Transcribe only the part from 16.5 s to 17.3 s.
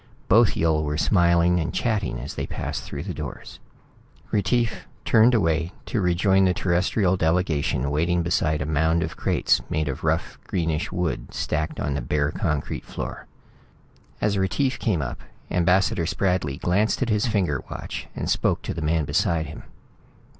glanced at his